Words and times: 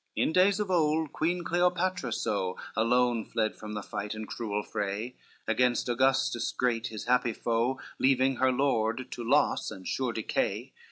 CXVIII 0.17 0.23
In 0.27 0.33
days 0.33 0.59
of 0.59 0.71
old, 0.71 1.13
Queen 1.13 1.43
Cleopatra 1.43 2.11
so 2.11 2.57
Alone 2.75 3.23
fled 3.23 3.55
from 3.55 3.73
the 3.73 3.83
fight 3.83 4.15
and 4.15 4.27
cruel 4.27 4.63
fray, 4.63 5.15
Against 5.47 5.87
Augustus 5.87 6.51
great 6.51 6.87
his 6.87 7.03
happy 7.05 7.33
foe, 7.33 7.79
Leaving 7.99 8.37
her 8.37 8.51
lord 8.51 9.11
to 9.11 9.23
loss 9.23 9.69
and 9.69 9.87
sure 9.87 10.11
decay. 10.11 10.73